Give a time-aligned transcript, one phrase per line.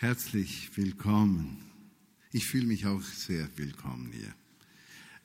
[0.00, 1.58] Herzlich willkommen.
[2.32, 4.34] Ich fühle mich auch sehr willkommen hier.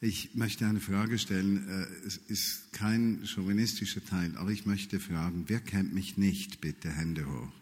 [0.02, 1.66] Ich möchte eine Frage stellen.
[1.66, 6.60] Äh, es ist kein chauvinistischer Teil, aber ich möchte fragen, wer kennt mich nicht?
[6.60, 7.54] Bitte Hände hoch.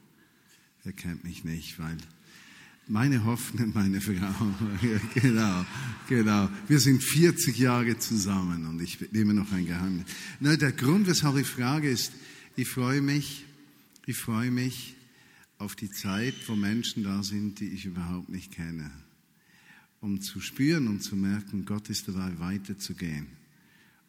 [0.83, 1.77] Wer kennt mich nicht?
[1.77, 1.97] Weil
[2.87, 4.51] meine Hoffnung, meine Frau,
[5.13, 5.65] genau,
[6.09, 6.49] genau.
[6.67, 10.07] Wir sind 40 Jahre zusammen und ich nehme noch ein Geheimnis.
[10.39, 12.11] Nein, der Grund, weshalb ich frage, ist,
[12.55, 13.45] ich freue mich,
[14.07, 14.95] ich freue mich,
[15.63, 18.91] auf die Zeit, wo Menschen da sind, die ich überhaupt nicht kenne,
[20.01, 23.27] um zu spüren und zu merken, Gott ist dabei weiterzugehen.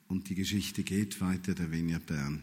[0.08, 2.42] Und die Geschichte geht weiter, der Vineyard Bern.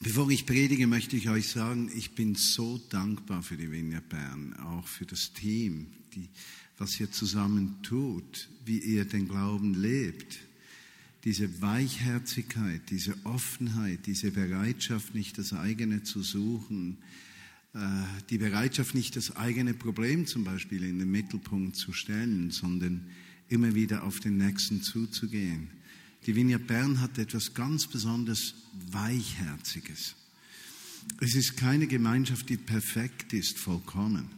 [0.00, 4.54] Bevor ich predige, möchte ich euch sagen, ich bin so dankbar für die Vineyard Bern,
[4.54, 6.28] auch für das Team, die,
[6.78, 10.38] was ihr zusammen tut, wie ihr den Glauben lebt.
[11.24, 16.96] Diese Weichherzigkeit, diese Offenheit, diese Bereitschaft, nicht das eigene zu suchen,
[18.30, 23.06] die Bereitschaft, nicht das eigene Problem zum Beispiel in den Mittelpunkt zu stellen, sondern
[23.48, 25.70] immer wieder auf den Nächsten zuzugehen.
[26.26, 28.54] Die Vineyard Bern hat etwas ganz besonders
[28.90, 30.16] Weichherziges.
[31.20, 34.28] Es ist keine Gemeinschaft, die perfekt ist, vollkommen.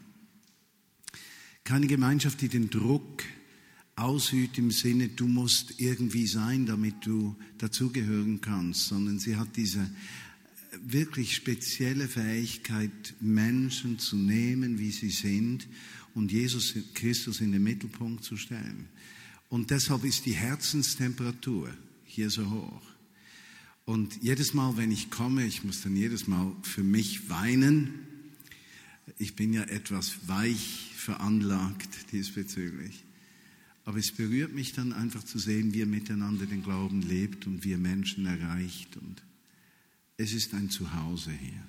[1.64, 3.24] Keine Gemeinschaft, die den Druck
[3.96, 9.90] ausübt im Sinne, du musst irgendwie sein, damit du dazugehören kannst, sondern sie hat diese
[10.82, 15.66] wirklich spezielle Fähigkeit, Menschen zu nehmen, wie sie sind
[16.14, 18.88] und Jesus Christus in den Mittelpunkt zu stellen.
[19.48, 22.82] Und deshalb ist die Herzenstemperatur hier so hoch.
[23.84, 28.06] Und jedes Mal, wenn ich komme, ich muss dann jedes Mal für mich weinen.
[29.18, 33.04] Ich bin ja etwas weich veranlagt diesbezüglich.
[33.84, 37.64] Aber es berührt mich dann einfach zu sehen, wie er miteinander den Glauben lebt und
[37.64, 39.22] wie er Menschen erreicht und
[40.20, 41.62] es ist ein Zuhause hier.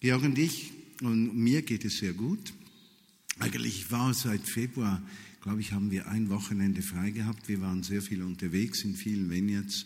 [0.00, 0.72] Georg und ich,
[1.02, 2.54] und mir geht es sehr gut.
[3.38, 5.02] Eigentlich war seit Februar,
[5.42, 7.48] glaube ich, haben wir ein Wochenende frei gehabt.
[7.48, 9.84] Wir waren sehr viel unterwegs in vielen Vineyards.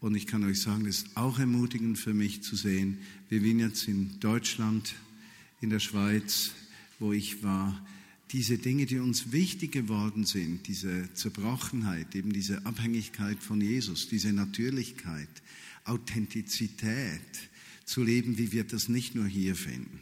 [0.00, 2.98] Und ich kann euch sagen, es ist auch ermutigend für mich zu sehen,
[3.28, 4.94] wir Vineyards in Deutschland,
[5.60, 6.52] in der Schweiz,
[6.98, 7.86] wo ich war,
[8.32, 14.32] diese Dinge, die uns wichtig geworden sind, diese Zerbrochenheit, eben diese Abhängigkeit von Jesus, diese
[14.32, 15.28] Natürlichkeit,
[15.90, 17.50] Authentizität
[17.84, 20.00] zu leben, wie wir das nicht nur hier finden.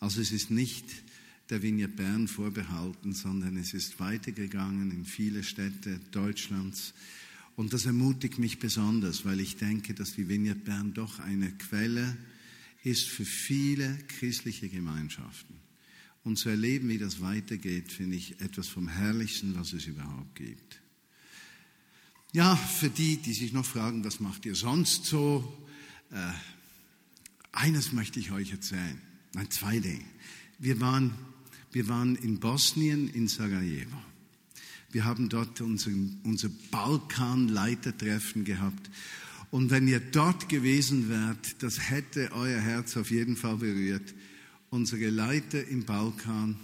[0.00, 0.86] Also es ist nicht
[1.50, 6.94] der Vineyard Bern vorbehalten, sondern es ist weitergegangen in viele Städte Deutschlands.
[7.56, 12.16] Und das ermutigt mich besonders, weil ich denke, dass die Vineyard Bern doch eine Quelle
[12.82, 15.54] ist für viele christliche Gemeinschaften.
[16.22, 20.80] Und zu erleben, wie das weitergeht, finde ich etwas vom Herrlichsten, was es überhaupt gibt.
[22.34, 25.56] Ja, für die, die sich noch fragen, was macht ihr sonst so?
[26.10, 26.32] Äh,
[27.52, 29.00] eines möchte ich euch erzählen.
[29.34, 30.04] Nein, zwei Dinge.
[30.58, 31.14] Wir waren,
[31.70, 33.96] wir waren in Bosnien, in Sarajevo.
[34.90, 35.92] Wir haben dort unser,
[36.24, 38.90] unser Balkanleitertreffen gehabt.
[39.52, 44.12] Und wenn ihr dort gewesen wärt, das hätte euer Herz auf jeden Fall berührt.
[44.70, 46.56] Unsere Leiter im Balkan,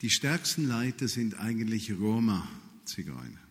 [0.00, 3.49] die stärksten Leiter sind eigentlich Roma-Zigeuner.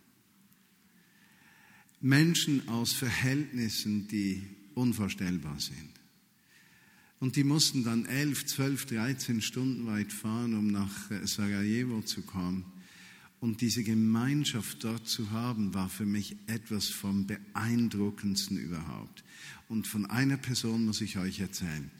[2.00, 4.42] Menschen aus Verhältnissen, die
[4.74, 5.90] unvorstellbar sind.
[7.18, 12.22] Und die mussten dann elf, zwölf, dreizehn Stunden weit fahren, um nach äh, Sarajevo zu
[12.22, 12.64] kommen.
[13.40, 19.22] Und diese Gemeinschaft dort zu haben, war für mich etwas vom beeindruckendsten überhaupt.
[19.68, 21.90] Und von einer Person muss ich euch erzählen.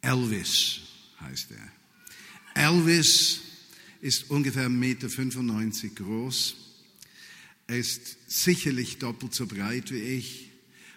[0.00, 0.80] Elvis
[1.20, 2.68] heißt er.
[2.68, 3.40] Elvis
[4.00, 6.61] ist ungefähr 1,95 Meter groß
[7.66, 10.50] er ist sicherlich doppelt so breit wie ich,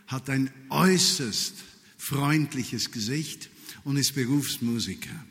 [0.08, 1.56] hat ein äußerst
[1.98, 3.50] freundliches Gesicht
[3.84, 5.26] und ist Berufsmusiker,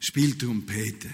[0.00, 1.10] spielt Trompete.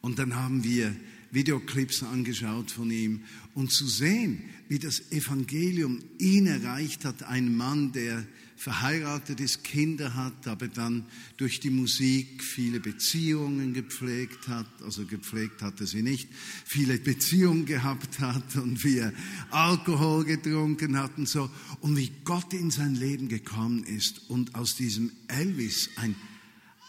[0.00, 0.94] Und dann haben wir
[1.30, 7.92] Videoclips angeschaut von ihm und zu sehen, wie das Evangelium ihn erreicht hat, ein Mann,
[7.92, 8.26] der
[8.58, 11.06] verheiratet ist, Kinder hat, aber dann
[11.36, 16.28] durch die Musik viele Beziehungen gepflegt hat, also gepflegt hatte sie nicht,
[16.64, 19.12] viele Beziehungen gehabt hat und wie er
[19.50, 21.48] Alkohol getrunken hat und so
[21.80, 26.16] und wie Gott in sein Leben gekommen ist und aus diesem Elvis ein,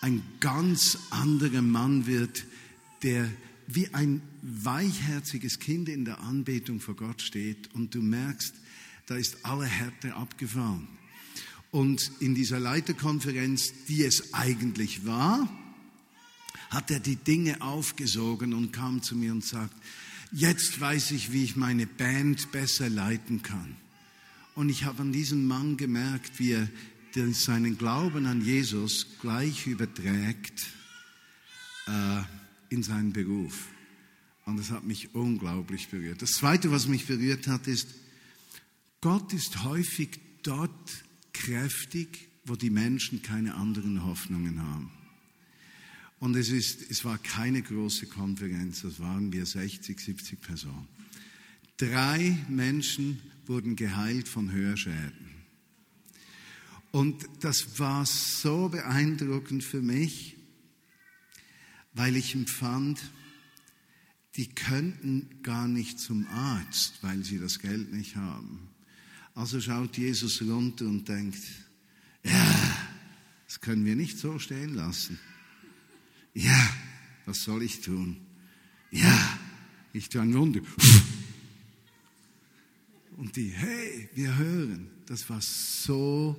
[0.01, 2.45] ein ganz anderer Mann wird,
[3.03, 3.29] der
[3.67, 8.55] wie ein weichherziges Kind in der Anbetung vor Gott steht und du merkst,
[9.05, 10.98] da ist alle Härte abgefahren.
[11.71, 15.47] Und in dieser Leiterkonferenz, die es eigentlich war,
[16.69, 19.75] hat er die Dinge aufgesogen und kam zu mir und sagt,
[20.31, 23.75] jetzt weiß ich, wie ich meine Band besser leiten kann.
[24.55, 26.69] Und ich habe an diesem Mann gemerkt, wie er
[27.31, 30.67] seinen Glauben an Jesus gleich überträgt
[31.87, 32.21] äh,
[32.69, 33.67] in seinen Beruf.
[34.45, 36.21] Und das hat mich unglaublich berührt.
[36.21, 37.87] Das Zweite, was mich berührt hat, ist,
[39.01, 41.03] Gott ist häufig dort
[41.39, 44.91] kräftig, wo die Menschen keine anderen Hoffnungen haben.
[46.19, 50.87] Und es, ist, es war keine große Konferenz, das waren wir 60, 70 Personen.
[51.77, 55.29] Drei Menschen wurden geheilt von Hörschäden.
[56.91, 60.35] Und das war so beeindruckend für mich,
[61.93, 62.99] weil ich empfand,
[64.35, 68.69] die könnten gar nicht zum Arzt, weil sie das Geld nicht haben.
[69.39, 71.39] Also schaut Jesus runter und denkt,
[72.25, 72.77] ja,
[73.47, 75.17] das können wir nicht so stehen lassen.
[76.33, 76.69] Ja,
[77.25, 78.17] was soll ich tun?
[78.91, 79.39] Ja,
[79.93, 80.59] ich tue ein Wunder.
[83.15, 84.89] Und die, hey, wir hören.
[85.05, 86.35] Das war so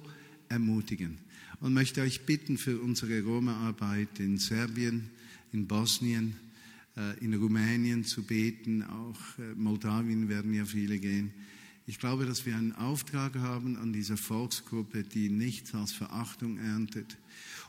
[0.50, 1.18] ermutigend.
[1.60, 5.08] Und möchte euch bitten für unsere Roma-Arbeit in Serbien,
[5.54, 6.36] in Bosnien,
[6.98, 8.82] äh, in Rumänien zu beten.
[8.82, 11.32] Auch äh, Moldawien werden ja viele gehen.
[11.90, 17.16] Ich glaube, dass wir einen Auftrag haben an dieser Volksgruppe, die nichts als Verachtung erntet.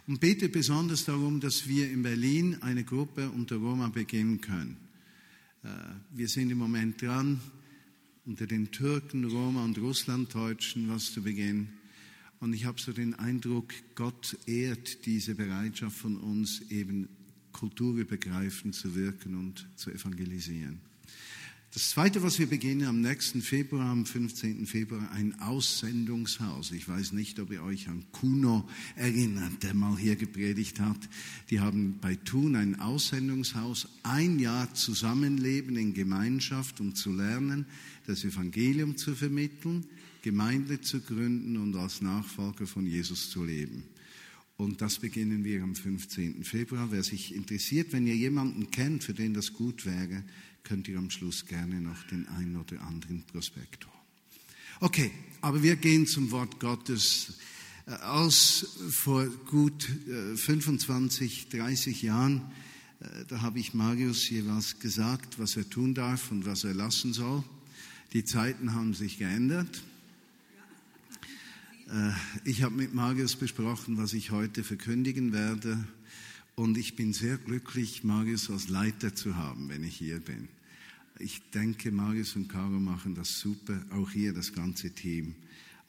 [0.06, 4.78] Und bete besonders darum, dass wir in Berlin eine Gruppe unter Roma beginnen können.
[5.64, 5.70] Äh,
[6.12, 7.42] wir sind im Moment dran,
[8.24, 11.70] unter den Türken, Roma und Russlanddeutschen was zu beginnen.
[12.40, 17.10] Und ich habe so den Eindruck, Gott ehrt diese Bereitschaft von uns, eben
[17.54, 20.91] kulturübergreifend zu wirken und zu evangelisieren.
[21.74, 24.68] Das Zweite, was wir beginnen am nächsten Februar, am 15.
[24.68, 26.74] Februar, ein Aussendungshaus.
[26.74, 30.98] Ich weiß nicht, ob ihr euch an Kuno erinnert, der mal hier gepredigt hat.
[31.50, 37.66] Die haben bei Thun ein Aussendungshaus, ein Jahr Zusammenleben in Gemeinschaft, um zu lernen,
[38.06, 39.86] das Evangelium zu vermitteln,
[40.24, 43.86] Gemeinde zu gründen und als Nachfolger von Jesus zu leben.
[44.58, 46.44] Und das beginnen wir am 15.
[46.44, 46.92] Februar.
[46.92, 50.24] Wer sich interessiert, wenn ihr jemanden kennt, für den das gut wäre,
[50.64, 53.96] könnt ihr am Schluss gerne noch den einen oder anderen Prospekt holen.
[54.80, 55.12] Okay,
[55.42, 57.34] aber wir gehen zum Wort Gottes.
[57.86, 59.90] Äh, aus vor gut
[60.36, 62.42] 25, äh, 30 Jahren,
[63.00, 67.14] äh, da habe ich Marius was gesagt, was er tun darf und was er lassen
[67.14, 67.44] soll.
[68.14, 69.84] Die Zeiten haben sich geändert.
[72.46, 75.86] Ich habe mit Marius besprochen, was ich heute verkündigen werde.
[76.62, 80.48] Und ich bin sehr glücklich, Marius als Leiter zu haben, wenn ich hier bin.
[81.18, 85.34] Ich denke, Marius und Caro machen das super, auch hier das ganze Team.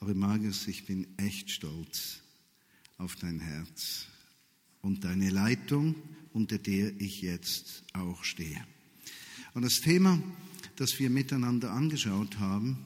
[0.00, 2.22] Aber Marius, ich bin echt stolz
[2.96, 4.06] auf dein Herz
[4.80, 5.94] und deine Leitung,
[6.32, 8.66] unter der ich jetzt auch stehe.
[9.52, 10.22] Und das Thema,
[10.76, 12.78] das wir miteinander angeschaut haben,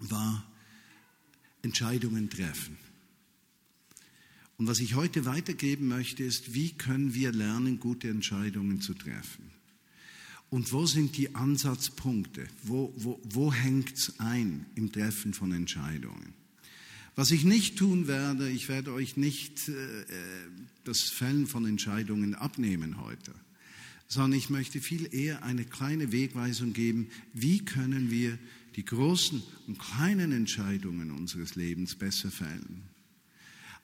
[0.00, 0.46] war
[1.62, 2.76] Entscheidungen treffen.
[4.60, 9.50] Und was ich heute weitergeben möchte, ist, wie können wir lernen, gute Entscheidungen zu treffen?
[10.50, 12.46] Und wo sind die Ansatzpunkte?
[12.62, 16.34] Wo, wo, wo hängt es ein im Treffen von Entscheidungen?
[17.16, 19.72] Was ich nicht tun werde, ich werde euch nicht äh,
[20.84, 23.32] das Fällen von Entscheidungen abnehmen heute,
[24.08, 28.38] sondern ich möchte viel eher eine kleine Wegweisung geben, wie können wir
[28.76, 32.89] die großen und kleinen Entscheidungen unseres Lebens besser fällen.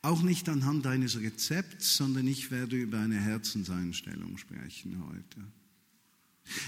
[0.07, 5.49] Auch nicht anhand eines Rezepts, sondern ich werde über eine Herzenseinstellung sprechen heute.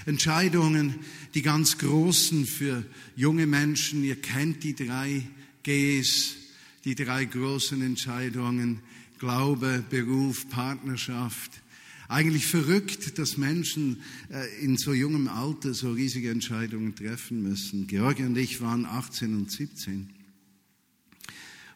[0.05, 0.95] Entscheidungen,
[1.33, 2.83] die ganz großen für
[3.15, 4.03] junge Menschen.
[4.03, 5.25] Ihr kennt die drei
[5.63, 6.35] Gs,
[6.83, 8.81] die drei großen Entscheidungen.
[9.19, 11.61] Glaube, Beruf, Partnerschaft.
[12.09, 14.01] Eigentlich verrückt, dass Menschen
[14.33, 17.87] äh, in so jungem Alter so riesige Entscheidungen treffen müssen.
[17.87, 20.18] Georgi und ich waren 18 und 17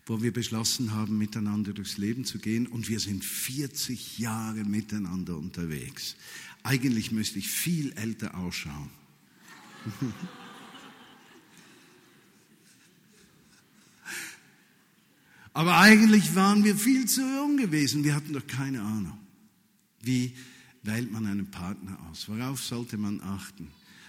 [0.06, 2.68] wo wir beschlossen haben, miteinander durchs Leben zu gehen.
[2.68, 6.16] Und wir sind 40 Jahre miteinander unterwegs.
[6.64, 8.90] Eigentlich müsste ich viel älter ausschauen.
[15.54, 18.04] Aber eigentlich waren wir viel zu jung gewesen.
[18.04, 19.20] Wir hatten doch keine Ahnung.
[20.02, 20.34] Wie
[20.82, 22.28] wählt man einen Partner aus?
[22.28, 23.68] Worauf sollte man achten?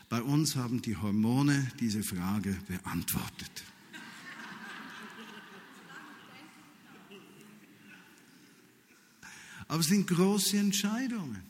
[0.09, 3.65] Bei uns haben die Hormone diese Frage beantwortet.
[9.75, 11.41] Aber es sind große Entscheidungen,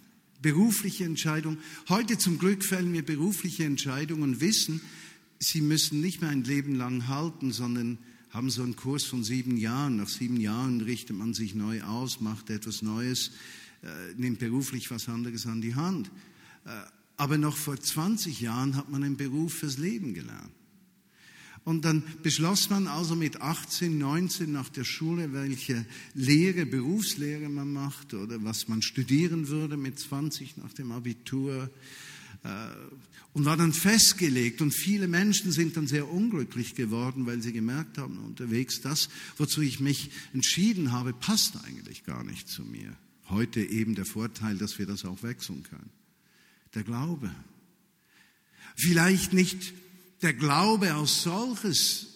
[0.40, 1.59] berufliche Entscheidungen.
[1.90, 4.81] Heute zum Glück fällen wir berufliche Entscheidungen und wissen,
[5.40, 7.99] sie müssen nicht mehr ein Leben lang halten, sondern
[8.31, 9.97] haben so einen Kurs von sieben Jahren.
[9.99, 13.31] Nach sieben Jahren richtet man sich neu aus, macht etwas Neues,
[13.83, 16.11] äh, nimmt beruflich was anderes an die Hand.
[16.64, 16.71] Äh,
[17.19, 20.50] aber noch vor 20 Jahren hat man einen Beruf fürs Leben gelernt.
[21.64, 27.73] Und dann beschloss man also mit 18, 19 nach der Schule, welche Lehre, Berufslehre man
[27.73, 31.71] macht oder was man studieren würde mit 20 nach dem Abitur.
[32.42, 32.49] Äh,
[33.33, 34.62] und war dann festgelegt.
[34.62, 39.61] Und viele Menschen sind dann sehr unglücklich geworden, weil sie gemerkt haben unterwegs, das, wozu
[39.61, 42.97] ich mich entschieden habe, passt eigentlich gar nicht zu mir.
[43.28, 45.90] Heute eben der Vorteil, dass wir das auch wechseln können.
[46.75, 47.35] Der Glaube.
[48.76, 49.75] Vielleicht nicht
[50.25, 52.09] der Glaube als solches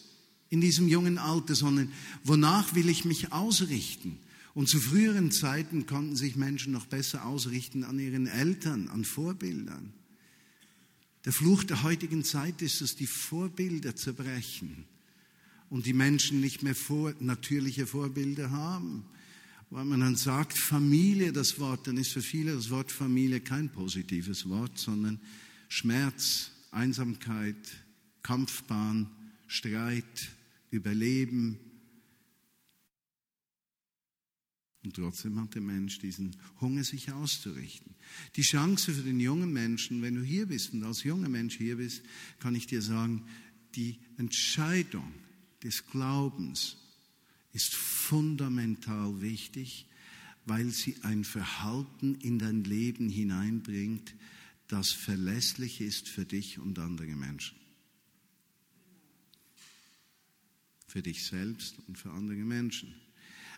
[0.48, 1.92] in diesem jungen Alter, sondern
[2.24, 4.18] wonach will ich mich ausrichten?
[4.54, 9.92] Und zu früheren Zeiten konnten sich Menschen noch besser ausrichten an ihren Eltern, an Vorbildern.
[11.24, 14.86] Der Fluch der heutigen Zeit ist es, die Vorbilder zerbrechen
[15.68, 19.04] und die Menschen nicht mehr vor, natürliche Vorbilder haben.
[19.70, 23.68] Weil man dann sagt, Familie, das Wort, dann ist für viele das Wort Familie kein
[23.68, 25.20] positives Wort, sondern
[25.68, 27.56] Schmerz, Einsamkeit,
[28.22, 29.10] Kampfbahn,
[29.46, 30.28] Streit,
[30.70, 31.58] Überleben.
[34.84, 37.94] Und trotzdem hat der Mensch diesen Hunger, sich auszurichten.
[38.37, 41.76] Die Chance für den jungen Menschen, wenn du hier bist und als junger Mensch hier
[41.76, 42.02] bist,
[42.38, 43.25] kann ich dir sagen,
[43.75, 45.12] die Entscheidung
[45.62, 46.76] des Glaubens
[47.52, 49.87] ist fundamental wichtig,
[50.46, 54.14] weil sie ein Verhalten in dein Leben hineinbringt,
[54.68, 57.57] das verlässlich ist für dich und andere Menschen.
[60.88, 62.92] Für dich selbst und für andere Menschen.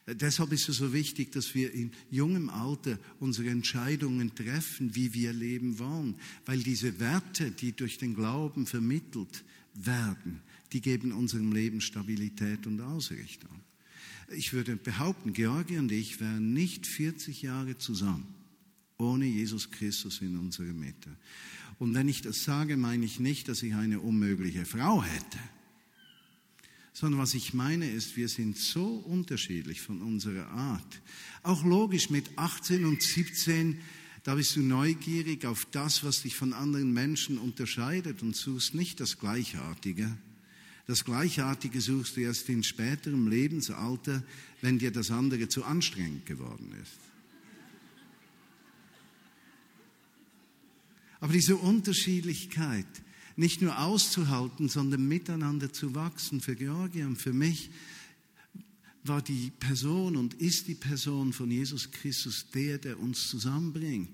[0.06, 5.32] Deshalb ist es so wichtig, dass wir in jungem Alter unsere Entscheidungen treffen, wie wir
[5.32, 9.44] leben wollen, weil diese Werte, die durch den Glauben vermittelt
[9.74, 13.60] werden, die geben unserem Leben Stabilität und Ausrichtung.
[14.30, 18.34] Ich würde behaupten, Georgi und ich wären nicht 40 Jahre zusammen
[19.00, 21.10] ohne Jesus Christus in unserer Mitte.
[21.78, 25.38] Und wenn ich das sage, meine ich nicht, dass ich eine unmögliche Frau hätte,
[26.92, 31.00] sondern was ich meine ist, wir sind so unterschiedlich von unserer Art.
[31.42, 33.78] Auch logisch mit 18 und 17,
[34.24, 39.00] da bist du neugierig auf das, was dich von anderen Menschen unterscheidet und suchst nicht
[39.00, 40.16] das Gleichartige.
[40.86, 44.22] Das Gleichartige suchst du erst in späterem Lebensalter,
[44.60, 46.98] wenn dir das andere zu anstrengend geworden ist.
[51.20, 52.86] Aber diese Unterschiedlichkeit
[53.36, 57.70] nicht nur auszuhalten, sondern miteinander zu wachsen für Georgia und für mich,
[59.02, 64.10] war die Person und ist die Person von Jesus Christus der, der uns zusammenbringt.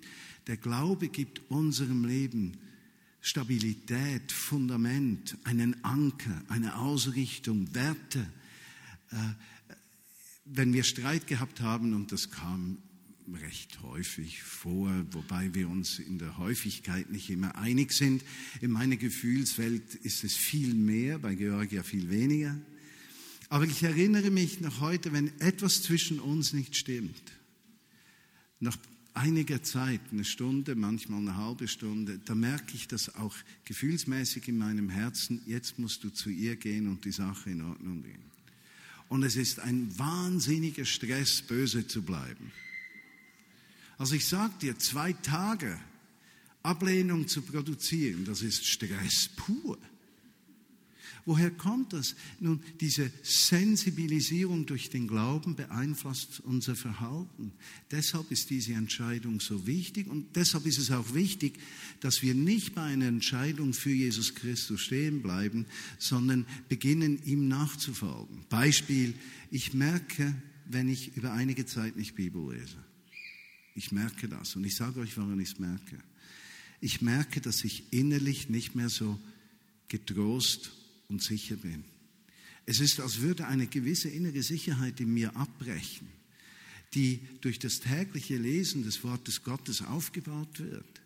[0.47, 2.57] Der Glaube gibt unserem Leben
[3.21, 8.21] Stabilität, Fundament, einen Anker, eine Ausrichtung, Werte.
[9.11, 9.17] Äh,
[10.45, 12.79] wenn wir Streit gehabt haben, und das kam
[13.35, 18.23] recht häufig vor, wobei wir uns in der Häufigkeit nicht immer einig sind.
[18.61, 22.57] In meiner Gefühlswelt ist es viel mehr, bei Georgia viel weniger.
[23.49, 27.33] Aber ich erinnere mich noch heute, wenn etwas zwischen uns nicht stimmt,
[28.59, 28.77] nach
[29.15, 34.59] einiger Zeit, eine Stunde, manchmal eine halbe Stunde, da merke ich das auch gefühlsmäßig in
[34.59, 38.31] meinem Herzen, jetzt musst du zu ihr gehen und die Sache in Ordnung bringen.
[39.09, 42.53] Und es ist ein wahnsinniger Stress, böse zu bleiben.
[43.99, 45.79] Also ich sage dir, zwei Tage
[46.63, 49.79] Ablehnung zu produzieren, das ist Stress pur.
[51.27, 52.15] Woher kommt das?
[52.39, 57.53] Nun, diese Sensibilisierung durch den Glauben beeinflusst unser Verhalten.
[57.91, 61.59] Deshalb ist diese Entscheidung so wichtig und deshalb ist es auch wichtig,
[61.99, 65.67] dass wir nicht bei einer Entscheidung für Jesus Christus stehen bleiben,
[65.99, 68.45] sondern beginnen, ihm nachzufolgen.
[68.49, 69.15] Beispiel,
[69.51, 70.33] ich merke,
[70.65, 72.77] wenn ich über einige Zeit nicht Bibel lese.
[73.77, 75.99] Ich merke das und ich sage euch, warum ich es merke.
[76.81, 79.21] Ich merke, dass ich innerlich nicht mehr so
[79.89, 80.73] getrost
[81.09, 81.85] und sicher bin.
[82.65, 86.09] Es ist, als würde eine gewisse innere Sicherheit in mir abbrechen,
[86.95, 91.03] die durch das tägliche Lesen des Wortes Gottes aufgebaut wird.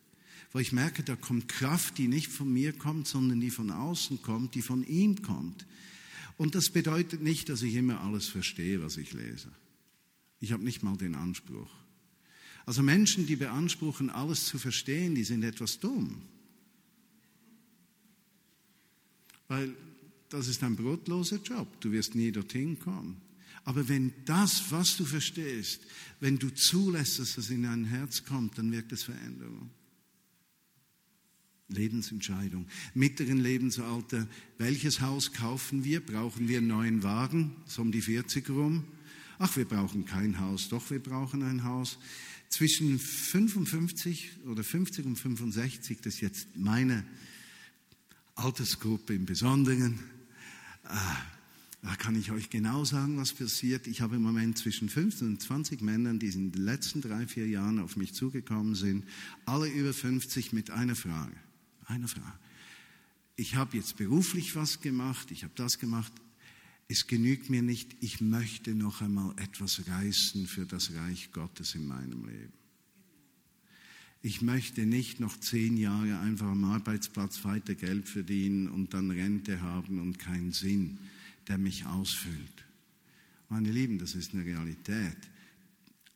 [0.52, 4.22] Wo ich merke, da kommt Kraft, die nicht von mir kommt, sondern die von außen
[4.22, 5.66] kommt, die von ihm kommt.
[6.36, 9.50] Und das bedeutet nicht, dass ich immer alles verstehe, was ich lese.
[10.38, 11.79] Ich habe nicht mal den Anspruch.
[12.66, 16.22] Also Menschen, die beanspruchen, alles zu verstehen, die sind etwas dumm.
[19.48, 19.74] Weil
[20.28, 21.80] das ist ein brotloser Job.
[21.80, 23.20] Du wirst nie dorthin kommen.
[23.64, 25.82] Aber wenn das, was du verstehst,
[26.20, 29.70] wenn du zulässt, dass es in dein Herz kommt, dann wirkt es Veränderung.
[31.68, 32.66] Lebensentscheidung.
[32.94, 34.26] Mittleren Lebensalter.
[34.58, 36.04] Welches Haus kaufen wir?
[36.04, 37.56] Brauchen wir einen neuen Wagen?
[37.66, 38.84] So um die 40 rum.
[39.38, 40.68] Ach, wir brauchen kein Haus.
[40.68, 41.98] Doch, wir brauchen ein Haus
[42.50, 47.04] zwischen 55 oder 50 und 65, das ist jetzt meine
[48.34, 49.98] Altersgruppe im Besonderen,
[51.82, 53.86] Da kann ich euch genau sagen, was passiert.
[53.86, 57.48] Ich habe im Moment zwischen 15 und 20 Männern, die in den letzten drei, vier
[57.48, 59.06] Jahren auf mich zugekommen sind,
[59.46, 61.36] alle über 50 mit einer Frage.
[61.86, 62.38] Einer Frage.
[63.36, 66.12] Ich habe jetzt beruflich was gemacht, ich habe das gemacht.
[66.92, 71.86] Es genügt mir nicht, ich möchte noch einmal etwas reißen für das Reich Gottes in
[71.86, 72.52] meinem Leben.
[74.22, 79.60] Ich möchte nicht noch zehn Jahre einfach am Arbeitsplatz weiter Geld verdienen und dann Rente
[79.60, 80.98] haben und keinen Sinn,
[81.46, 82.64] der mich ausfüllt.
[83.48, 85.18] Meine Lieben, das ist eine Realität.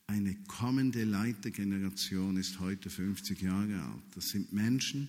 [0.08, 4.02] Eine kommende Leitergeneration ist heute 50 Jahre alt.
[4.16, 5.08] Das sind Menschen,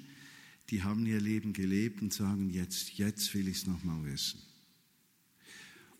[0.69, 4.39] die haben ihr Leben gelebt und sagen, jetzt, jetzt will ich es nochmal wissen.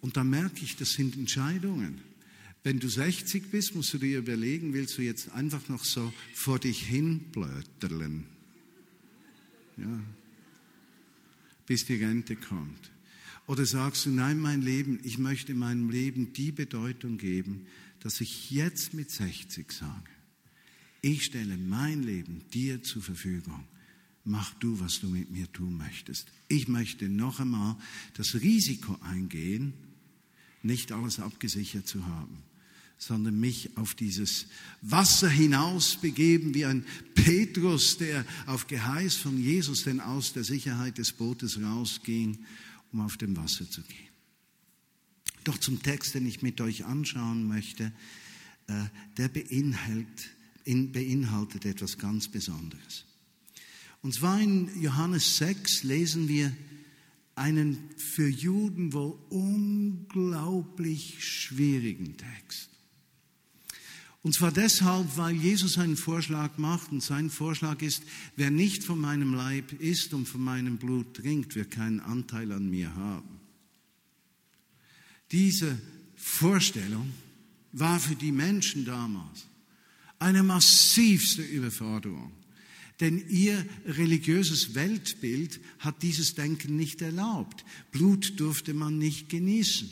[0.01, 2.01] Und da merke ich, das sind Entscheidungen.
[2.63, 6.59] Wenn du 60 bist, musst du dir überlegen, willst du jetzt einfach noch so vor
[6.59, 8.25] dich hin blöterlen?
[9.77, 9.99] Ja.
[11.67, 12.91] Bis die Rente kommt.
[13.47, 17.67] Oder sagst du, nein, mein Leben, ich möchte meinem Leben die Bedeutung geben,
[17.99, 20.09] dass ich jetzt mit 60 sage,
[21.01, 23.63] ich stelle mein Leben dir zur Verfügung.
[24.23, 26.31] Mach du, was du mit mir tun möchtest.
[26.47, 27.77] Ich möchte noch einmal
[28.15, 29.73] das Risiko eingehen,
[30.65, 32.43] nicht alles abgesichert zu haben
[32.97, 34.47] sondern mich auf dieses
[34.81, 40.97] Wasser hinaus begeben, wie ein Petrus, der auf Geheiß von Jesus denn aus der Sicherheit
[40.97, 42.37] des Bootes rausging,
[42.91, 44.07] um auf dem Wasser zu gehen.
[45.43, 47.91] Doch zum Text, den ich mit euch anschauen möchte,
[48.67, 48.85] äh,
[49.17, 50.29] der beinhaltet,
[50.65, 53.05] beinhaltet etwas ganz Besonderes.
[54.01, 56.51] Und zwar in Johannes 6 lesen wir
[57.35, 62.69] einen für Juden wohl unglaublich schwierigen Text.
[64.25, 68.01] Und zwar deshalb, weil Jesus einen Vorschlag macht und sein Vorschlag ist,
[68.35, 72.67] wer nicht von meinem Leib isst und von meinem Blut trinkt, wird keinen Anteil an
[72.69, 73.39] mir haben.
[75.31, 75.79] Diese
[76.15, 77.11] Vorstellung
[77.71, 79.45] war für die Menschen damals
[80.17, 82.31] eine massivste Überforderung.
[82.99, 87.65] Denn ihr religiöses Weltbild hat dieses Denken nicht erlaubt.
[87.91, 89.89] Blut durfte man nicht genießen.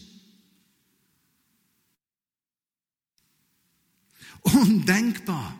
[4.41, 5.59] Undenkbar.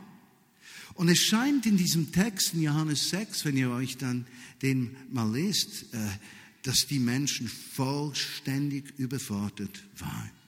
[0.95, 4.25] Und es scheint in diesem Text in Johannes 6, wenn ihr euch dann
[4.61, 5.97] den mal lest, äh,
[6.61, 10.42] dass die Menschen vollständig überfordert waren.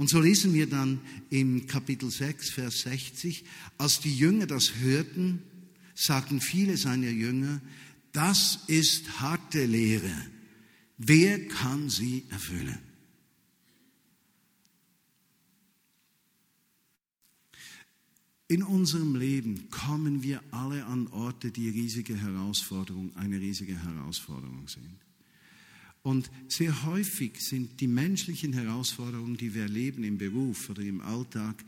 [0.00, 3.44] Und so lesen wir dann im Kapitel 6, Vers 60,
[3.76, 5.42] als die Jünger das hörten,
[5.94, 7.60] sagten viele seiner Jünger,
[8.12, 10.10] das ist harte Lehre.
[10.96, 12.78] Wer kann sie erfüllen?
[18.48, 25.09] In unserem Leben kommen wir alle an Orte, die riesige Herausforderung, eine riesige Herausforderung sind.
[26.02, 31.62] Und sehr häufig sind die menschlichen Herausforderungen, die wir erleben im Beruf oder im Alltag,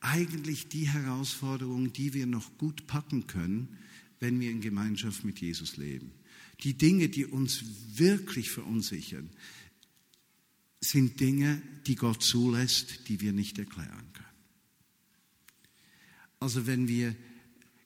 [0.00, 3.78] eigentlich die Herausforderungen, die wir noch gut packen können,
[4.20, 6.12] wenn wir in Gemeinschaft mit Jesus leben.
[6.64, 7.64] Die Dinge, die uns
[7.94, 9.30] wirklich verunsichern,
[10.80, 14.26] sind Dinge, die Gott zulässt, die wir nicht erklären können.
[16.40, 17.16] Also wenn wir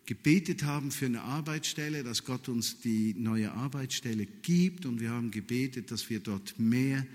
[0.07, 5.31] gebetet haben für eine Arbeitsstelle, dass Gott uns die neue Arbeitsstelle gibt und wir haben
[5.31, 7.07] gebetet, dass wir dort mehr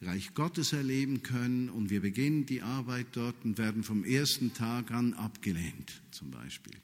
[0.00, 4.90] Reich Gottes erleben können und wir beginnen die Arbeit dort und werden vom ersten Tag
[4.90, 6.74] an abgelehnt zum Beispiel.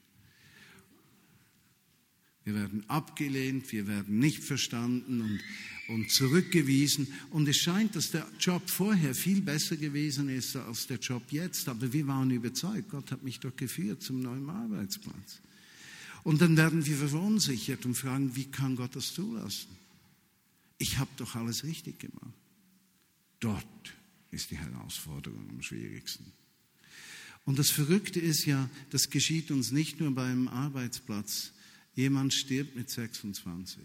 [2.51, 5.39] Wir werden abgelehnt, wir werden nicht verstanden und,
[5.87, 7.07] und zurückgewiesen.
[7.29, 11.69] Und es scheint, dass der Job vorher viel besser gewesen ist als der Job jetzt.
[11.69, 15.39] Aber wir waren überzeugt, Gott hat mich doch geführt zum neuen Arbeitsplatz.
[16.23, 19.69] Und dann werden wir verunsichert und fragen, wie kann Gott das zulassen?
[20.77, 22.35] Ich habe doch alles richtig gemacht.
[23.39, 23.65] Dort
[24.29, 26.33] ist die Herausforderung am schwierigsten.
[27.45, 31.53] Und das Verrückte ist ja, das geschieht uns nicht nur beim Arbeitsplatz,
[31.93, 33.81] Jemand stirbt mit 26.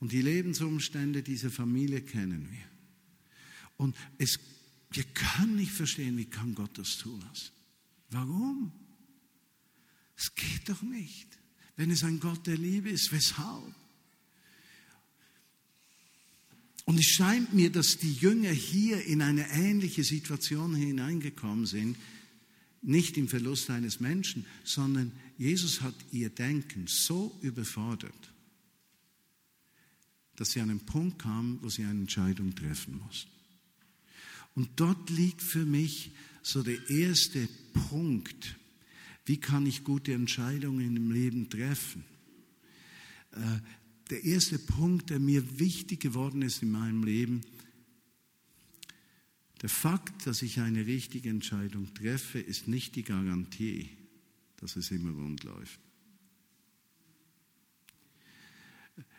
[0.00, 2.64] Und die Lebensumstände dieser Familie kennen wir.
[3.76, 4.38] Und es,
[4.90, 7.52] wir können nicht verstehen, wie kann Gott das zulassen.
[8.10, 8.72] Warum?
[10.16, 11.28] Es geht doch nicht.
[11.76, 13.74] Wenn es ein Gott der Liebe ist, weshalb?
[16.84, 21.96] Und es scheint mir, dass die Jünger hier in eine ähnliche Situation hineingekommen sind,
[22.82, 28.32] nicht im Verlust eines Menschen, sondern Jesus hat ihr Denken so überfordert,
[30.36, 33.30] dass sie an einen Punkt kam, wo sie eine Entscheidung treffen mussten.
[34.54, 36.12] Und dort liegt für mich
[36.42, 37.48] so der erste
[37.88, 38.56] Punkt,
[39.24, 42.04] wie kann ich gute Entscheidungen im Leben treffen?
[43.32, 43.60] Äh,
[44.10, 47.42] der erste Punkt, der mir wichtig geworden ist in meinem Leben,
[49.62, 53.90] der Fakt, dass ich eine richtige Entscheidung treffe, ist nicht die Garantie,
[54.56, 55.80] dass es immer rund läuft.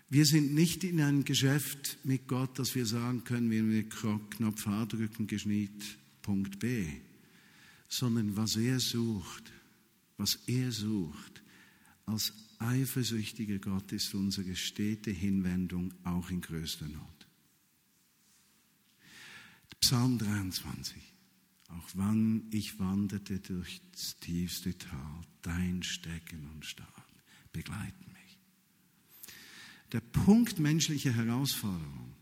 [0.10, 4.68] Wir sind nicht in einem Geschäft mit Gott, dass wir sagen können, wenn wir Knopf
[4.68, 6.88] A drücken, geschieht Punkt B,
[7.90, 9.52] sondern was er sucht,
[10.18, 11.44] was er sucht,
[12.06, 17.19] als eifersüchtiger Gott ist unsere stete Hinwendung auch in größter Not.
[19.82, 21.02] Psalm 23.
[21.70, 27.06] Auch wann ich wanderte durchs tiefste Tal, dein Stecken und Stab
[27.52, 28.38] begleiten mich.
[29.92, 32.14] Der Punkt menschlicher Herausforderung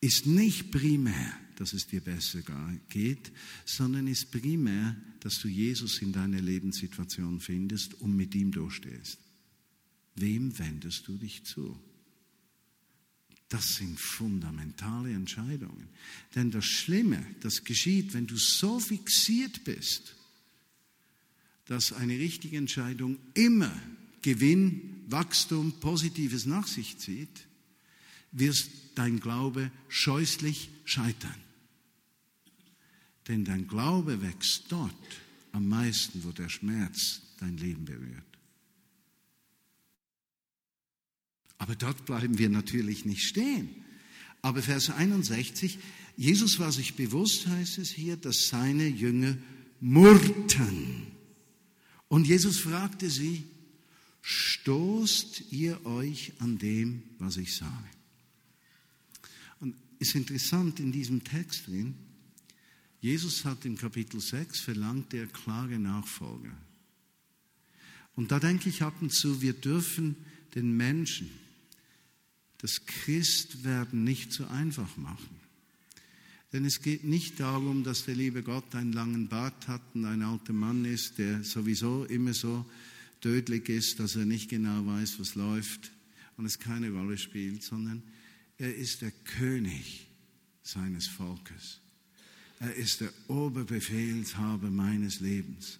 [0.00, 2.42] ist nicht primär, dass es dir besser
[2.88, 3.32] geht,
[3.64, 9.18] sondern ist primär, dass du Jesus in deiner Lebenssituation findest und mit ihm durchstehst.
[10.14, 11.78] Wem wendest du dich zu?
[13.48, 15.88] Das sind fundamentale Entscheidungen.
[16.34, 20.16] Denn das Schlimme, das geschieht, wenn du so fixiert bist,
[21.66, 23.72] dass eine richtige Entscheidung immer
[24.22, 27.46] Gewinn, Wachstum, Positives nach sich zieht,
[28.32, 31.34] wirst dein Glaube scheußlich scheitern.
[33.28, 34.92] Denn dein Glaube wächst dort
[35.52, 38.25] am meisten, wo der Schmerz dein Leben berührt.
[41.58, 43.68] Aber dort bleiben wir natürlich nicht stehen.
[44.42, 45.78] Aber Vers 61,
[46.16, 49.36] Jesus war sich bewusst, heißt es hier, dass seine Jünger
[49.80, 51.06] murrten.
[52.08, 53.44] Und Jesus fragte sie,
[54.22, 57.90] stoßt ihr euch an dem, was ich sage?
[59.60, 61.94] Und ist interessant in diesem Text drin,
[63.00, 66.56] Jesus hat im Kapitel 6 verlangt er klare Nachfolger.
[68.14, 70.16] Und da denke ich ab und zu, wir dürfen
[70.54, 71.30] den Menschen,
[72.66, 75.36] das Christwerden nicht so einfach machen.
[76.52, 80.20] Denn es geht nicht darum, dass der liebe Gott einen langen Bart hat und ein
[80.22, 82.66] alter Mann ist, der sowieso immer so
[83.20, 85.92] tödlich ist, dass er nicht genau weiß, was läuft
[86.36, 88.02] und es keine Rolle spielt, sondern
[88.58, 90.08] er ist der König
[90.64, 91.78] seines Volkes.
[92.58, 95.78] Er ist der Oberbefehlshaber meines Lebens.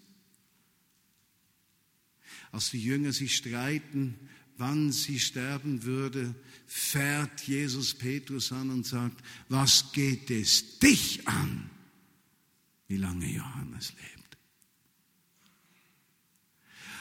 [2.52, 4.14] Als die Jünger sich streiten
[4.58, 6.34] wann sie sterben würde,
[6.66, 11.70] fährt Jesus Petrus an und sagt, was geht es dich an,
[12.88, 14.38] wie lange Johannes lebt?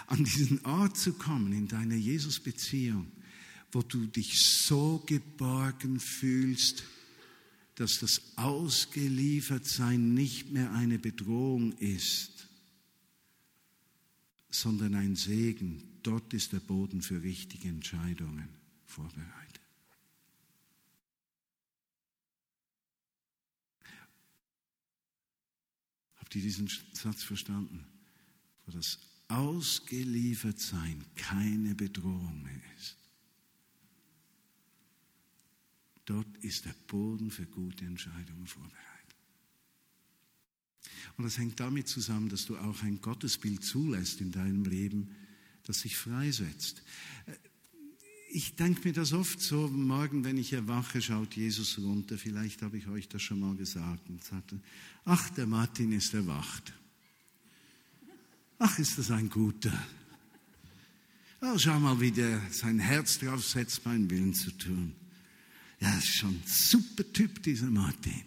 [0.08, 3.12] An diesen Ort zu kommen in deiner Jesus-Beziehung,
[3.72, 6.84] wo du dich so geborgen fühlst,
[7.76, 12.48] dass das Ausgeliefertsein nicht mehr eine Bedrohung ist,
[14.50, 15.94] sondern ein Segen.
[16.06, 18.48] Dort ist der Boden für richtige Entscheidungen
[18.86, 19.60] vorbereitet.
[26.18, 27.84] Habt ihr diesen Satz verstanden?
[28.65, 32.98] Wo das Ausgeliefertsein keine Bedrohung mehr ist.
[36.06, 39.15] Dort ist der Boden für gute Entscheidungen vorbereitet.
[41.18, 45.10] Und das hängt damit zusammen, dass du auch ein Gottesbild zulässt in deinem Leben,
[45.65, 46.82] das sich freisetzt.
[48.32, 52.17] Ich denke mir das oft so, morgen, wenn ich erwache, schaut Jesus runter.
[52.17, 54.60] Vielleicht habe ich euch das schon mal gesagt und sagte,
[55.06, 56.73] ach, der Martin ist erwacht.
[58.60, 59.73] Ach, ist das ein guter.
[61.41, 64.95] Oh, schau mal, wie der sein Herz drauf setzt, meinen Willen zu tun.
[65.80, 68.23] Ja, ist schon ein super Typ, dieser Martin.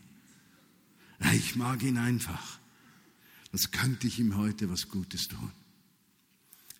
[1.20, 2.58] Ja, ich mag ihn einfach.
[3.50, 5.50] Was könnte ich ihm heute was Gutes tun?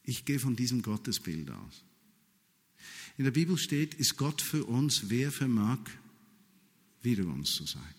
[0.09, 1.85] Ich gehe von diesem Gottesbild aus.
[3.19, 5.81] In der Bibel steht, ist Gott für uns, wer vermag,
[7.03, 7.95] wider uns zu sein.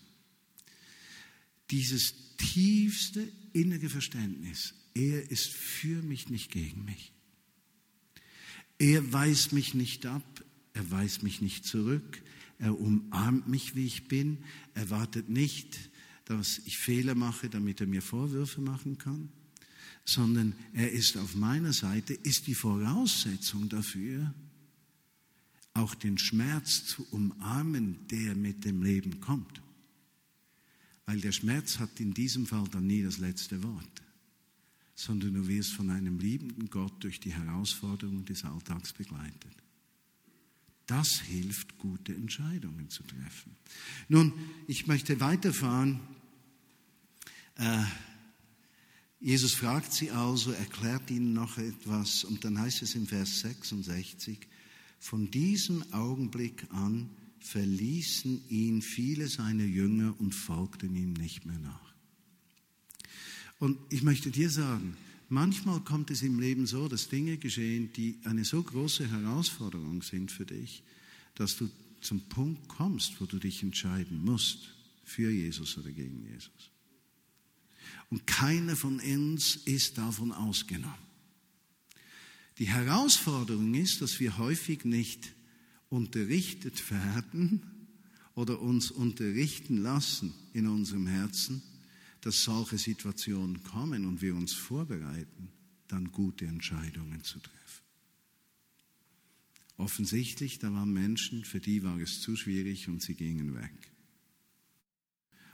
[1.70, 7.12] Dieses tiefste innere Verständnis, er ist für mich, nicht gegen mich.
[8.78, 12.20] Er weist mich nicht ab, er weist mich nicht zurück,
[12.58, 14.38] er umarmt mich, wie ich bin,
[14.74, 15.78] er wartet nicht,
[16.24, 19.28] dass ich Fehler mache, damit er mir Vorwürfe machen kann,
[20.04, 24.34] sondern er ist auf meiner Seite, ist die Voraussetzung dafür,
[25.74, 29.62] auch den Schmerz zu umarmen, der mit dem Leben kommt.
[31.06, 34.02] Weil der Schmerz hat in diesem Fall dann nie das letzte Wort,
[34.94, 39.56] sondern du wirst von einem liebenden Gott durch die Herausforderungen des Alltags begleitet.
[40.86, 43.56] Das hilft, gute Entscheidungen zu treffen.
[44.08, 44.32] Nun,
[44.66, 46.00] ich möchte weiterfahren
[47.54, 47.84] äh,
[49.20, 54.38] Jesus fragt sie also, erklärt ihnen noch etwas und dann heißt es im Vers 66,
[54.98, 61.94] Von diesem Augenblick an verließen ihn viele seiner Jünger und folgten ihm nicht mehr nach.
[63.58, 64.96] Und ich möchte dir sagen,
[65.28, 70.32] manchmal kommt es im Leben so, dass Dinge geschehen, die eine so große Herausforderung sind
[70.32, 70.82] für dich,
[71.34, 71.68] dass du
[72.00, 74.70] zum Punkt kommst, wo du dich entscheiden musst
[75.04, 76.70] für Jesus oder gegen Jesus.
[78.10, 81.10] Und keiner von uns ist davon ausgenommen.
[82.58, 85.32] Die Herausforderung ist, dass wir häufig nicht
[85.88, 87.62] unterrichtet werden
[88.34, 91.62] oder uns unterrichten lassen in unserem Herzen,
[92.20, 95.48] dass solche Situationen kommen und wir uns vorbereiten,
[95.88, 97.56] dann gute Entscheidungen zu treffen.
[99.76, 103.72] Offensichtlich, da waren Menschen, für die war es zu schwierig und sie gingen weg.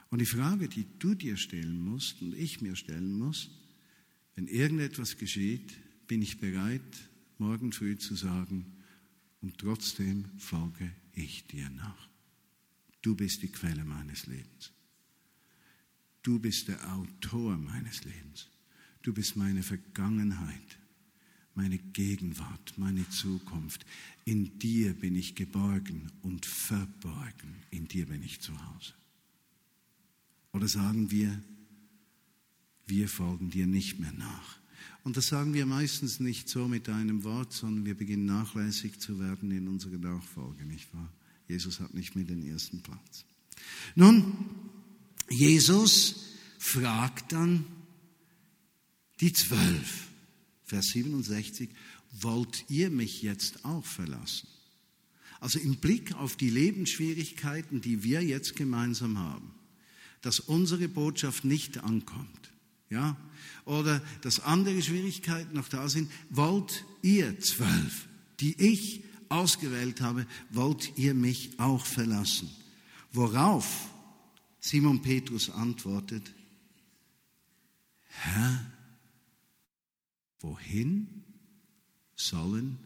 [0.09, 3.49] Und die Frage, die du dir stellen musst und ich mir stellen muss,
[4.35, 5.73] wenn irgendetwas geschieht,
[6.07, 8.65] bin ich bereit, morgen früh zu sagen,
[9.41, 12.09] und trotzdem folge ich dir nach.
[13.01, 14.71] Du bist die Quelle meines Lebens.
[16.23, 18.49] Du bist der Autor meines Lebens.
[19.01, 20.77] Du bist meine Vergangenheit,
[21.55, 23.85] meine Gegenwart, meine Zukunft.
[24.25, 27.55] In dir bin ich geborgen und verborgen.
[27.71, 28.93] In dir bin ich zu Hause.
[30.53, 31.41] Oder sagen wir,
[32.85, 34.57] wir folgen dir nicht mehr nach.
[35.03, 39.19] Und das sagen wir meistens nicht so mit einem Wort, sondern wir beginnen nachlässig zu
[39.19, 41.11] werden in unserer Nachfolge, nicht wahr?
[41.47, 43.23] Jesus hat nicht mehr den ersten Platz.
[43.95, 44.33] Nun,
[45.29, 46.25] Jesus
[46.57, 47.65] fragt dann
[49.21, 50.07] die Zwölf,
[50.65, 51.69] Vers 67,
[52.11, 54.47] wollt ihr mich jetzt auch verlassen?
[55.39, 59.53] Also im Blick auf die Lebensschwierigkeiten, die wir jetzt gemeinsam haben,
[60.21, 62.51] dass unsere Botschaft nicht ankommt,
[62.89, 63.17] ja,
[63.65, 68.07] oder dass andere Schwierigkeiten noch da sind, wollt ihr zwölf,
[68.39, 72.49] die ich ausgewählt habe, wollt ihr mich auch verlassen?
[73.11, 73.89] Worauf
[74.59, 76.33] Simon Petrus antwortet,
[78.05, 78.71] Herr,
[80.39, 81.23] wohin
[82.15, 82.77] sollen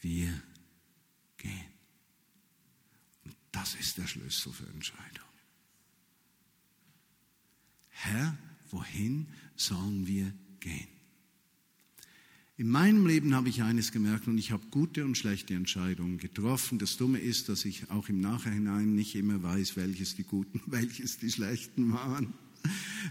[0.00, 0.42] wir
[1.36, 1.72] gehen?
[3.24, 5.27] Und das ist der Schlüssel für Entscheidung.
[8.00, 8.38] Herr,
[8.70, 10.86] wohin sollen wir gehen?
[12.56, 16.78] In meinem Leben habe ich eines gemerkt und ich habe gute und schlechte Entscheidungen getroffen.
[16.78, 21.18] Das Dumme ist, dass ich auch im Nachhinein nicht immer weiß, welches die guten, welches
[21.18, 22.34] die schlechten waren.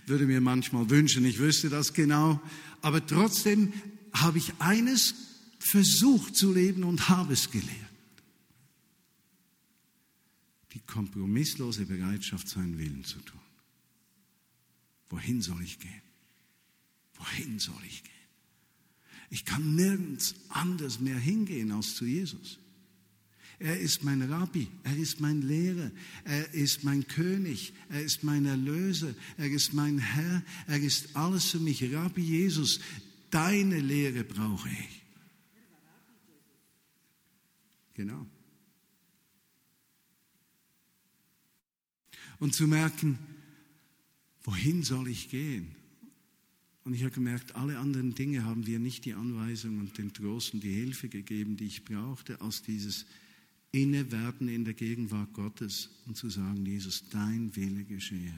[0.06, 2.41] Würde mir manchmal wünschen, ich wüsste das genau.
[2.82, 3.73] Aber trotzdem
[4.13, 5.15] habe ich eines
[5.60, 7.73] versucht zu leben und habe es gelernt.
[10.73, 13.46] Die kompromisslose Bereitschaft, seinen Willen zu tun.
[15.09, 16.01] Wohin soll ich gehen?
[17.15, 18.13] Wohin soll ich gehen?
[19.29, 22.59] Ich kann nirgends anders mehr hingehen als zu Jesus.
[23.59, 25.91] Er ist mein Rabbi, er ist mein Lehrer,
[26.25, 31.45] er ist mein König, er ist mein Erlöser, er ist mein Herr, er ist alles
[31.45, 31.83] für mich.
[31.91, 32.79] Rabbi Jesus,
[33.31, 35.01] deine Lehre brauche ich.
[37.95, 38.27] Genau.
[42.39, 43.17] Und zu merken,
[44.47, 45.75] wohin soll ich gehen?
[46.86, 50.53] Und ich habe gemerkt, alle anderen Dinge haben wir nicht die Anweisung und den Trost
[50.53, 53.05] und die Hilfe gegeben, die ich brauchte, als dieses
[53.73, 58.33] Innewerden in der Gegenwart Gottes und zu sagen, Jesus, dein Wille geschehe.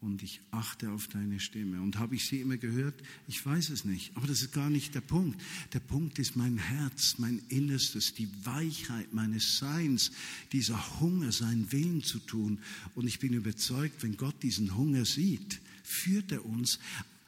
[0.00, 1.80] Und ich achte auf deine Stimme.
[1.80, 2.94] Und habe ich sie immer gehört?
[3.26, 4.14] Ich weiß es nicht.
[4.14, 5.40] Aber das ist gar nicht der Punkt.
[5.72, 10.12] Der Punkt ist mein Herz, mein Innerstes, die Weichheit meines Seins,
[10.52, 12.58] dieser Hunger, seinen Willen zu tun.
[12.94, 16.78] Und ich bin überzeugt, wenn Gott diesen Hunger sieht, führt er uns,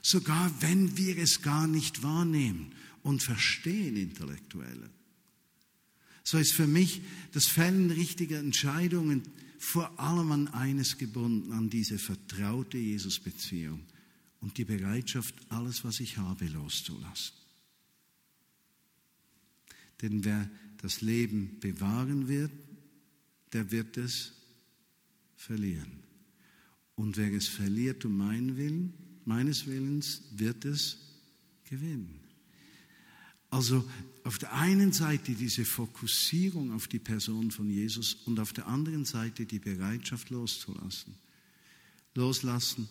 [0.02, 4.90] sogar wenn wir es gar nicht wahrnehmen und verstehen intellektuell.
[6.22, 7.00] So ist für mich
[7.32, 9.22] das Fällen richtiger Entscheidungen
[9.58, 13.80] vor allem an eines gebunden, an diese vertraute Jesus-Beziehung
[14.40, 17.34] und die Bereitschaft, alles, was ich habe, loszulassen.
[20.00, 22.52] Denn wer das Leben bewahren wird,
[23.52, 24.32] der wird es
[25.36, 26.04] verlieren.
[26.94, 28.92] Und wer es verliert um meinen Willen,
[29.24, 30.98] meines Willens, wird es
[31.64, 32.17] gewinnen.
[33.50, 33.88] Also
[34.24, 39.04] auf der einen Seite diese Fokussierung auf die Person von Jesus und auf der anderen
[39.04, 41.14] Seite die Bereitschaft loszulassen.
[42.14, 42.88] Loslassen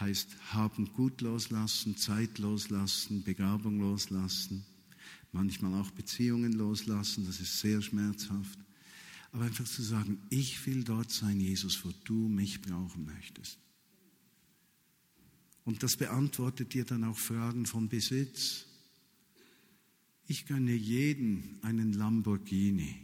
[0.00, 4.64] heißt haben gut loslassen, Zeit loslassen, Begabung loslassen,
[5.30, 8.58] manchmal auch Beziehungen loslassen, das ist sehr schmerzhaft
[9.32, 13.58] aber einfach zu sagen, ich will dort sein, Jesus, wo du mich brauchen möchtest.
[15.64, 18.66] Und das beantwortet dir dann auch Fragen von Besitz,
[20.26, 22.96] Ich gönne jeden einen Lamborghini,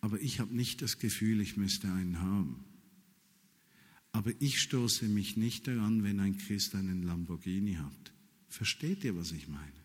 [0.00, 2.64] aber ich habe nicht das Gefühl, ich müsste einen haben.
[4.12, 8.12] Aber ich stoße mich nicht daran, wenn ein Christ einen Lamborghini hat.
[8.48, 9.80] Versteht ihr, was ich meine?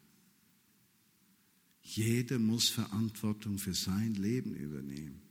[1.84, 5.22] Jeder muss Verantwortung für sein Leben übernehmen.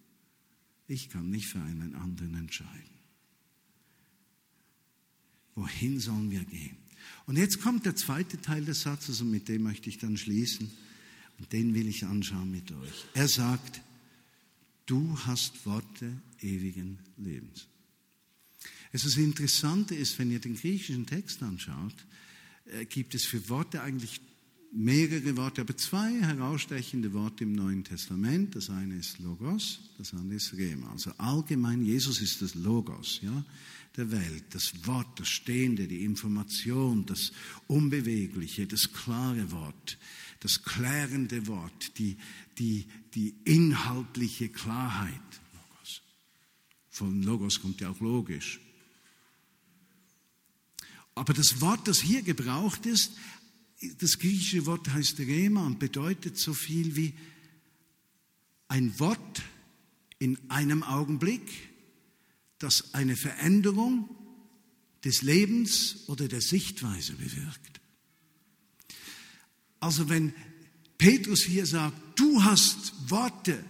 [0.87, 2.95] Ich kann nicht für einen anderen entscheiden.
[5.57, 6.77] Wohin sollen wir gehen?
[7.27, 10.71] Und jetzt kommt der zweite Teil des Satzes und mit dem möchte ich dann schließen.
[11.39, 13.05] Und den will ich anschauen mit euch.
[13.15, 13.81] Er sagt,
[14.87, 17.67] du hast Worte ewigen Lebens.
[18.93, 21.95] Also das Interessante ist, wenn ihr den griechischen Text anschaut,
[22.67, 24.21] äh, gibt es für Worte eigentlich
[24.75, 28.57] mehrere Worte, aber zwei herausstechende Worte im Neuen Testament.
[28.57, 30.91] Das eine ist Logos, das andere ist Rema.
[30.91, 33.45] Also allgemein, Jesus ist das Logos ja,
[33.97, 37.33] der Welt, das Wort, das Stehende, die Information, das
[37.69, 39.97] Unbewegliche, das klare Wort,
[40.45, 42.19] das klärende Wort, die,
[42.59, 45.41] die, die inhaltliche Klarheit.
[45.55, 46.03] Logos.
[46.91, 48.61] Von Logos kommt ja auch logisch.
[51.15, 53.13] Aber das Wort, das hier gebraucht ist,
[54.01, 57.15] das griechische Wort heißt Rema und bedeutet so viel wie
[58.69, 59.43] ein Wort
[60.19, 61.71] in einem Augenblick,
[62.59, 64.11] das eine Veränderung
[65.05, 67.81] des Lebens oder der Sichtweise bewirkt.
[69.85, 70.33] Also wenn
[70.99, 73.63] Petrus hier sagt, du hast Worte,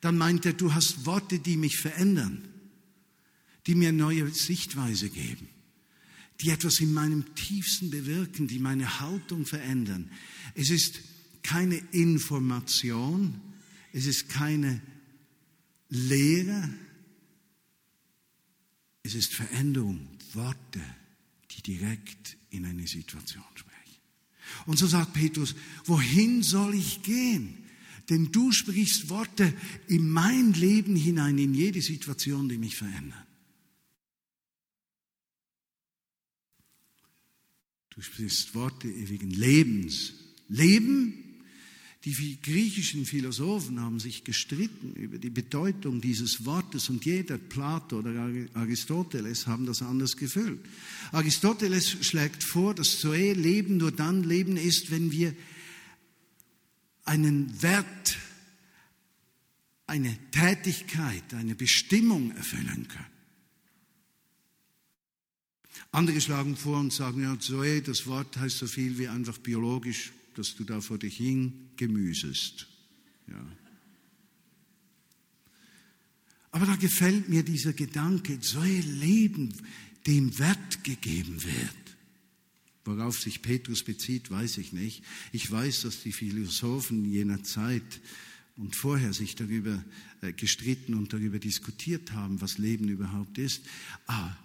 [0.00, 2.48] dann meint er, du hast Worte, die mich verändern,
[3.66, 5.48] die mir neue Sichtweise geben
[6.40, 10.10] die etwas in meinem Tiefsten bewirken, die meine Haltung verändern.
[10.54, 11.00] Es ist
[11.42, 13.40] keine Information,
[13.92, 14.80] es ist keine
[15.88, 16.68] Lehre,
[19.02, 20.80] es ist Veränderung, Worte,
[21.50, 23.67] die direkt in eine Situation sprechen.
[24.66, 27.64] Und so sagt Petrus, wohin soll ich gehen?
[28.08, 29.52] Denn du sprichst Worte
[29.86, 33.26] in mein Leben hinein, in jede Situation, die mich verändert.
[37.90, 40.14] Du sprichst Worte ewigen Lebens.
[40.48, 41.27] Leben?
[42.04, 48.30] Die griechischen Philosophen haben sich gestritten über die Bedeutung dieses Wortes und jeder, Plato oder
[48.54, 50.60] Aristoteles, haben das anders gefüllt.
[51.10, 55.34] Aristoteles schlägt vor, dass Zoe Leben nur dann Leben ist, wenn wir
[57.04, 58.16] einen Wert,
[59.86, 63.06] eine Tätigkeit, eine Bestimmung erfüllen können.
[65.90, 70.12] Andere schlagen vor und sagen, ja, Zoe, das Wort heißt so viel wie einfach biologisch,
[70.38, 72.66] dass du da vor dich hin gemüsest.
[73.26, 73.44] Ja.
[76.50, 79.52] Aber da gefällt mir dieser Gedanke, Zoe Leben,
[80.06, 81.96] dem Wert gegeben wird.
[82.84, 85.04] Worauf sich Petrus bezieht, weiß ich nicht.
[85.32, 88.00] Ich weiß, dass die Philosophen jener Zeit
[88.56, 89.84] und vorher sich darüber
[90.22, 93.62] äh, gestritten und darüber diskutiert haben, was Leben überhaupt ist.
[94.06, 94.36] Aber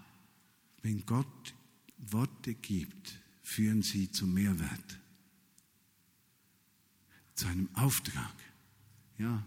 [0.81, 1.53] wenn Gott
[1.97, 4.99] Worte gibt, führen sie zum Mehrwert,
[7.35, 8.33] zu einem Auftrag.
[9.17, 9.45] Ja,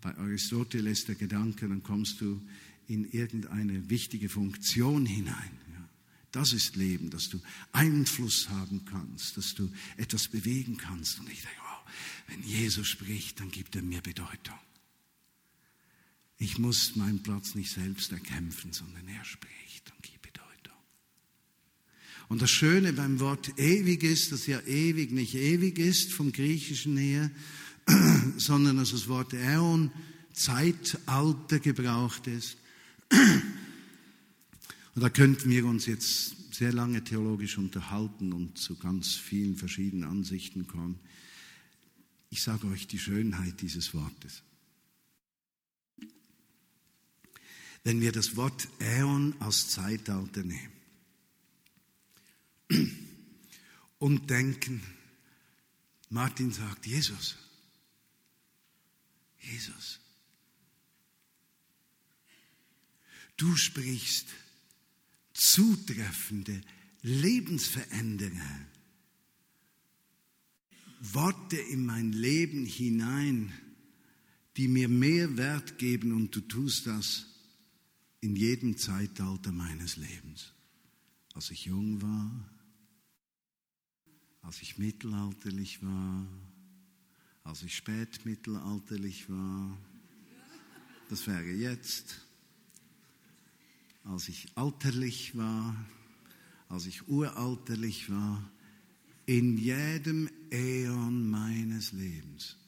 [0.00, 2.40] bei Aristoteles der Gedanke, dann kommst du
[2.86, 5.58] in irgendeine wichtige Funktion hinein.
[5.72, 5.88] Ja,
[6.32, 7.40] das ist Leben, dass du
[7.72, 11.20] Einfluss haben kannst, dass du etwas bewegen kannst.
[11.20, 11.92] Und ich denke, wow,
[12.28, 14.58] wenn Jesus spricht, dann gibt er mir Bedeutung.
[16.36, 20.13] Ich muss meinen Platz nicht selbst erkämpfen, sondern er spricht und gibt
[22.28, 26.96] und das Schöne beim Wort ewig ist, dass ja ewig nicht ewig ist vom Griechischen
[26.96, 27.30] her,
[28.36, 29.90] sondern dass das Wort Äon
[30.32, 32.56] Zeitalter gebraucht ist.
[34.94, 40.08] Und da könnten wir uns jetzt sehr lange theologisch unterhalten und zu ganz vielen verschiedenen
[40.08, 41.00] Ansichten kommen.
[42.30, 44.42] Ich sage euch die Schönheit dieses Wortes.
[47.82, 50.73] Wenn wir das Wort Äon als Zeitalter nehmen,
[53.98, 54.82] und denken,
[56.10, 57.36] Martin sagt, Jesus,
[59.40, 60.00] Jesus,
[63.36, 64.28] du sprichst
[65.32, 66.60] zutreffende,
[67.02, 68.66] lebensverändernde
[71.00, 73.52] Worte in mein Leben hinein,
[74.56, 77.26] die mir mehr Wert geben und du tust das
[78.20, 80.52] in jedem Zeitalter meines Lebens.
[81.34, 82.53] Als ich jung war,
[84.44, 86.26] als ich mittelalterlich war,
[87.44, 89.76] als ich spätmittelalterlich war,
[91.08, 92.20] das wäre jetzt,
[94.04, 95.74] als ich alterlich war,
[96.68, 98.50] als ich uralterlich war,
[99.26, 102.58] In jedem Äon meines Lebens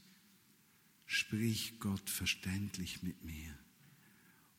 [1.04, 3.54] spricht Gott verständlich mit mir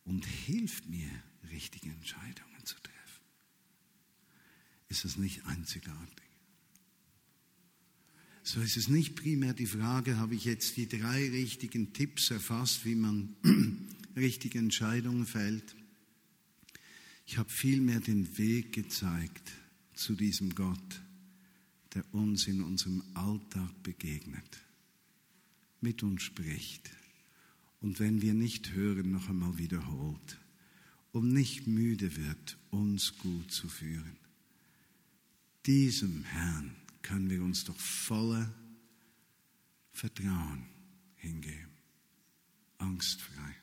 [0.06, 1.10] und hilft mir,
[1.50, 3.24] richtige Entscheidungen zu treffen.
[4.90, 6.27] Ist das nicht einzigartig?
[8.48, 12.86] So ist es nicht primär die Frage, habe ich jetzt die drei richtigen Tipps erfasst,
[12.86, 13.36] wie man
[14.16, 15.76] richtige Entscheidungen fällt.
[17.26, 19.52] Ich habe vielmehr den Weg gezeigt
[19.96, 21.02] zu diesem Gott,
[21.94, 24.62] der uns in unserem Alltag begegnet,
[25.82, 26.90] mit uns spricht
[27.82, 30.40] und wenn wir nicht hören, noch einmal wiederholt
[31.12, 34.16] und nicht müde wird, uns gut zu führen.
[35.66, 36.74] Diesem Herrn
[37.08, 38.54] können wir uns doch voller
[39.94, 40.68] Vertrauen
[41.16, 41.72] hingeben,
[42.80, 43.56] angstfrei.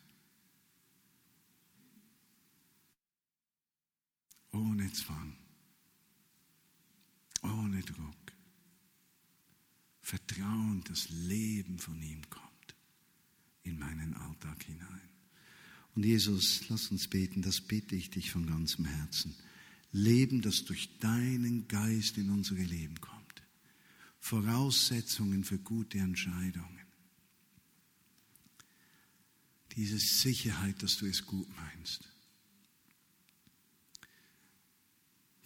[4.50, 5.36] Ohne Zwang,
[7.42, 8.32] ohne Druck.
[10.00, 12.74] Vertrauen, das Leben von ihm kommt
[13.62, 15.10] in meinen Alltag hinein.
[15.94, 19.34] Und Jesus, lass uns beten, das bitte ich dich von ganzem Herzen.
[19.92, 23.13] Leben, das durch deinen Geist in unsere Leben kommt.
[24.24, 26.86] Voraussetzungen für gute Entscheidungen.
[29.76, 32.08] Diese Sicherheit, dass du es gut meinst.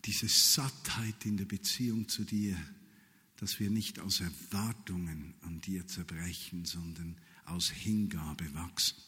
[0.04, 2.56] Diese Sattheit in der Beziehung zu dir,
[3.38, 7.16] dass wir nicht aus Erwartungen an dir zerbrechen, sondern
[7.46, 9.02] aus Hingabe wachsen.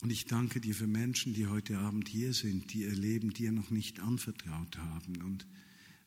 [0.00, 3.52] Und ich danke dir für Menschen, die heute Abend hier sind, die ihr Leben dir
[3.52, 5.20] noch nicht anvertraut haben.
[5.20, 5.46] Und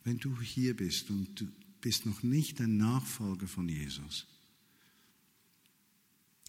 [0.03, 1.47] wenn du hier bist und du
[1.81, 4.25] bist noch nicht ein Nachfolger von Jesus,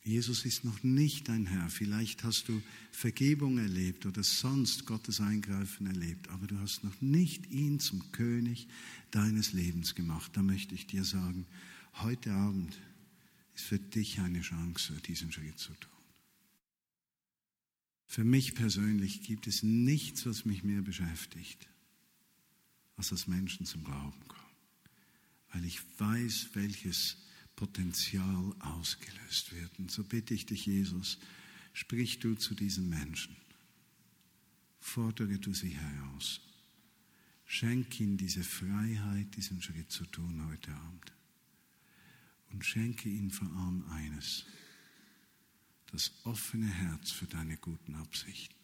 [0.04, 1.70] Jesus ist noch nicht dein Herr.
[1.70, 7.50] Vielleicht hast du Vergebung erlebt oder sonst Gottes Eingreifen erlebt, aber du hast noch nicht
[7.50, 8.68] ihn zum König
[9.10, 10.32] deines Lebens gemacht.
[10.34, 11.46] Da möchte ich dir sagen,
[11.94, 12.78] heute Abend
[13.54, 15.90] ist für dich eine Chance, diesen Schritt zu tun.
[18.06, 21.66] Für mich persönlich gibt es nichts, was mich mehr beschäftigt,
[22.96, 24.44] als dass Menschen zum Glauben kommen.
[25.52, 27.16] Weil ich weiß, welches
[27.56, 29.78] Potenzial ausgelöst wird.
[29.78, 31.18] Und so bitte ich dich, Jesus,
[31.72, 33.36] sprich du zu diesen Menschen.
[34.80, 36.40] Fordere du sie heraus.
[37.46, 41.12] Schenk ihnen diese Freiheit, diesen Schritt zu tun heute Abend.
[42.50, 44.46] Und schenke ihnen vor allem eines,
[45.90, 48.63] das offene Herz für deine guten Absichten.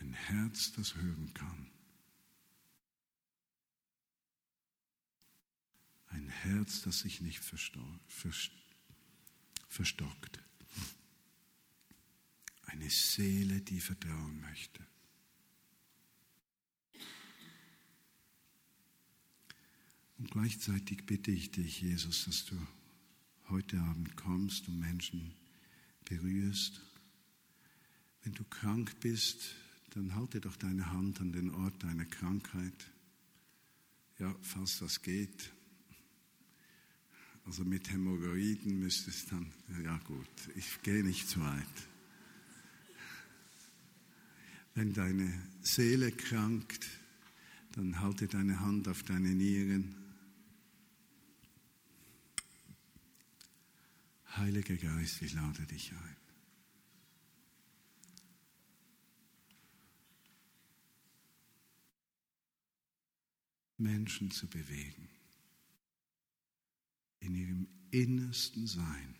[0.00, 1.70] Ein Herz, das hören kann.
[6.06, 7.98] Ein Herz, das sich nicht verstockt.
[12.62, 14.86] Eine Seele, die vertrauen möchte.
[20.18, 22.56] Und gleichzeitig bitte ich dich, Jesus, dass du
[23.48, 25.34] heute Abend kommst und Menschen
[26.04, 26.80] berührst.
[28.22, 29.54] Wenn du krank bist,
[29.90, 32.90] dann halte doch deine Hand an den Ort deiner Krankheit.
[34.18, 35.52] Ja, falls das geht.
[37.46, 39.50] Also mit Hämorrhoiden müsste es dann,
[39.82, 41.66] ja gut, ich gehe nicht zu weit.
[44.74, 45.32] Wenn deine
[45.62, 46.86] Seele krankt,
[47.72, 49.94] dann halte deine Hand auf deine Nieren.
[54.36, 56.17] Heiliger Geist, ich lade dich ein.
[63.78, 65.08] Menschen zu bewegen
[67.20, 69.14] in ihrem innersten Sein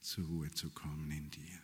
[0.00, 1.62] zur Ruhe zu kommen in dir.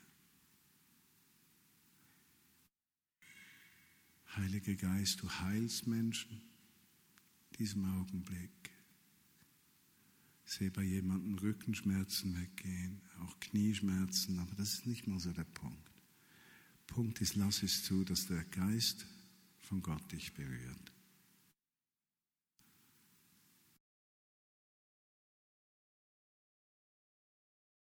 [4.37, 6.43] Heiliger Geist, du heilst Menschen
[7.51, 8.71] in diesem Augenblick.
[10.47, 15.45] Ich sehe bei jemandem Rückenschmerzen weggehen, auch Knieschmerzen, aber das ist nicht mal so der
[15.45, 15.91] Punkt.
[16.87, 19.07] Punkt ist, lass es zu, dass der Geist
[19.61, 20.92] von Gott dich berührt.